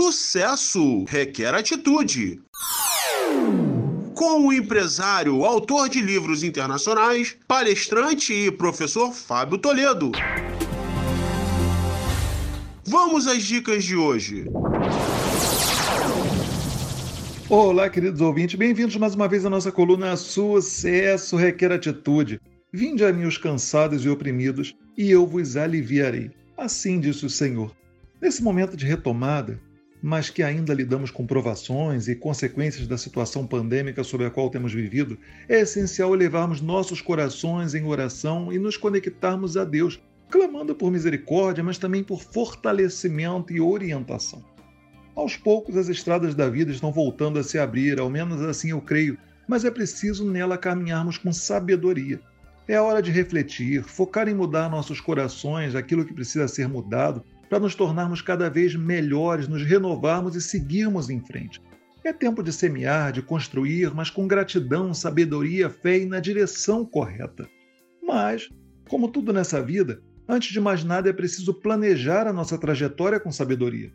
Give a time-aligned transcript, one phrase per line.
[0.00, 2.40] Sucesso requer atitude.
[4.14, 10.12] Com o empresário, autor de livros internacionais, palestrante e professor Fábio Toledo.
[12.84, 14.44] Vamos às dicas de hoje.
[17.48, 22.40] Olá, queridos ouvintes, bem-vindos mais uma vez à nossa coluna Sucesso Requer Atitude.
[22.72, 26.30] Vinde a mim os cansados e oprimidos, e eu vos aliviarei.
[26.56, 27.74] Assim disse o Senhor.
[28.22, 29.60] Nesse momento de retomada,
[30.02, 34.72] mas que ainda lidamos com provações e consequências da situação pandêmica sobre a qual temos
[34.72, 40.90] vivido, é essencial elevarmos nossos corações em oração e nos conectarmos a Deus, clamando por
[40.90, 44.44] misericórdia, mas também por fortalecimento e orientação.
[45.16, 48.80] Aos poucos, as estradas da vida estão voltando a se abrir, ao menos assim eu
[48.80, 52.20] creio, mas é preciso nela caminharmos com sabedoria.
[52.68, 57.60] É hora de refletir, focar em mudar nossos corações, aquilo que precisa ser mudado, para
[57.60, 61.60] nos tornarmos cada vez melhores, nos renovarmos e seguirmos em frente.
[62.04, 67.48] É tempo de semear, de construir, mas com gratidão, sabedoria, fé e na direção correta.
[68.02, 68.48] Mas,
[68.88, 73.32] como tudo nessa vida, antes de mais nada é preciso planejar a nossa trajetória com
[73.32, 73.92] sabedoria.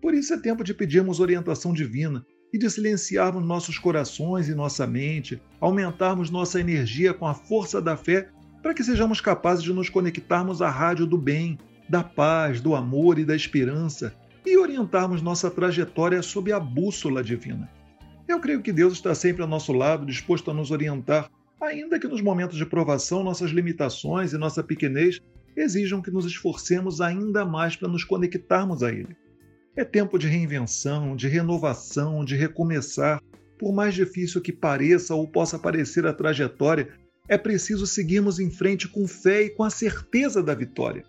[0.00, 4.86] Por isso é tempo de pedirmos orientação divina e de silenciarmos nossos corações e nossa
[4.86, 8.28] mente, aumentarmos nossa energia com a força da fé
[8.62, 11.58] para que sejamos capazes de nos conectarmos à rádio do bem,
[11.88, 17.70] da paz, do amor e da esperança e orientarmos nossa trajetória sob a bússola divina.
[18.28, 22.08] Eu creio que Deus está sempre ao nosso lado, disposto a nos orientar, ainda que
[22.08, 25.20] nos momentos de provação nossas limitações e nossa pequenez
[25.56, 29.16] exijam que nos esforcemos ainda mais para nos conectarmos a Ele.
[29.74, 33.20] É tempo de reinvenção, de renovação, de recomeçar.
[33.58, 36.88] Por mais difícil que pareça ou possa parecer a trajetória,
[37.28, 41.04] é preciso seguirmos em frente com fé e com a certeza da vitória.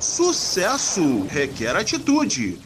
[0.00, 2.59] Sucesso requer atitude.